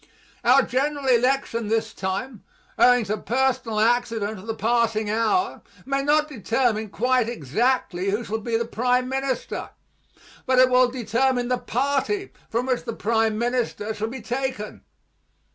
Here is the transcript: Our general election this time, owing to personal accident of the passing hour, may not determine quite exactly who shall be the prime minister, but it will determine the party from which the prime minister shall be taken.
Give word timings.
Our 0.43 0.63
general 0.63 1.05
election 1.05 1.67
this 1.67 1.93
time, 1.93 2.43
owing 2.75 3.03
to 3.05 3.17
personal 3.17 3.79
accident 3.79 4.39
of 4.39 4.47
the 4.47 4.55
passing 4.55 5.11
hour, 5.11 5.61
may 5.85 6.01
not 6.01 6.27
determine 6.27 6.89
quite 6.89 7.29
exactly 7.29 8.09
who 8.09 8.23
shall 8.23 8.39
be 8.39 8.57
the 8.57 8.65
prime 8.65 9.07
minister, 9.07 9.69
but 10.47 10.57
it 10.57 10.71
will 10.71 10.89
determine 10.89 11.49
the 11.49 11.59
party 11.59 12.31
from 12.49 12.65
which 12.65 12.85
the 12.85 12.95
prime 12.95 13.37
minister 13.37 13.93
shall 13.93 14.07
be 14.07 14.21
taken. 14.23 14.81